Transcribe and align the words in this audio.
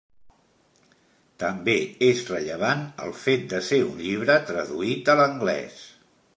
També 1.43 1.75
és 2.07 2.23
rellevant 2.31 2.83
el 3.07 3.13
fet 3.27 3.47
de 3.53 3.61
ser 3.71 3.81
un 3.93 4.03
llibre 4.09 4.41
traduït 4.51 5.13
a 5.15 5.19
l'anglès. 5.23 5.81